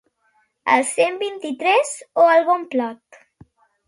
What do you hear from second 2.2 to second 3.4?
o el Bon blat?